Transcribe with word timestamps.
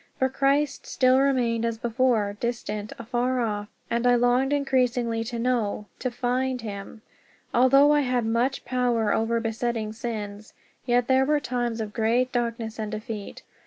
But 0.17 0.33
Christ 0.33 0.87
still 0.87 1.19
remained, 1.19 1.63
as 1.63 1.77
before, 1.77 2.35
distant, 2.39 2.91
afar 2.97 3.39
off, 3.39 3.67
and 3.87 4.07
I 4.07 4.15
longed 4.15 4.51
increasingly 4.51 5.23
to 5.25 5.37
know 5.37 5.85
to 5.99 6.09
find 6.09 6.59
him. 6.61 7.03
Although 7.53 7.91
I 7.93 7.99
had 8.01 8.25
much 8.25 8.63
more 8.63 8.67
power 8.67 9.13
over 9.13 9.39
besetting 9.39 9.93
sins, 9.93 10.53
yet 10.87 11.07
there 11.07 11.23
were 11.23 11.39
times 11.39 11.79
of 11.79 11.93
great 11.93 12.31
darkness 12.31 12.79
and 12.79 12.91
defeat. 12.91 13.43